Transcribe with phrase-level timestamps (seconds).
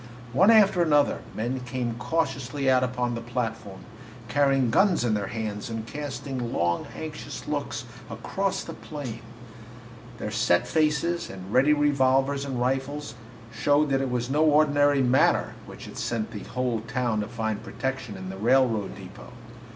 [0.33, 3.81] One after another, men came cautiously out upon the platform,
[4.29, 9.21] carrying guns in their hands and casting long, anxious looks across the plain.
[10.17, 13.13] Their set faces and ready revolvers and rifles
[13.53, 17.61] showed that it was no ordinary matter which had sent the whole town to find
[17.61, 19.31] protection in the railroad depot.